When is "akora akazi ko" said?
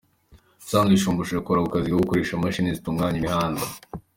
1.37-1.97